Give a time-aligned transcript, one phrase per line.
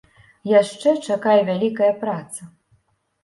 [0.51, 2.41] Яшчэ чакае вялікая праца.